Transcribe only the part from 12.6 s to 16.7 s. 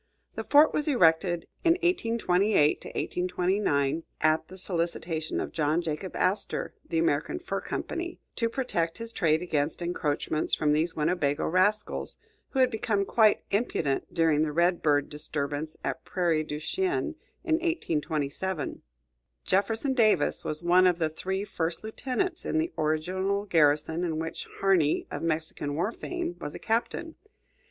become quite impudent during the Red Bird disturbance at Prairie du